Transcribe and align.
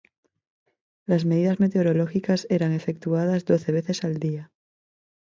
Las 1.05 1.25
medidas 1.25 1.59
meteorológicas 1.59 2.47
eran 2.49 2.71
efectuadas 2.71 3.45
doce 3.45 3.71
veces 3.71 4.03
al 4.03 4.15
día. 4.17 4.51